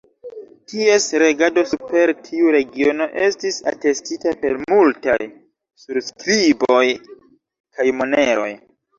Ties 0.71 1.03
regado 1.23 1.63
super 1.71 2.11
tiu 2.27 2.53
regiono 2.55 3.07
estis 3.27 3.59
atestita 3.71 4.33
per 4.45 4.55
multaj 4.71 5.17
surskriboj 5.83 6.81
kaj 7.77 7.87
moneroj. 7.99 8.49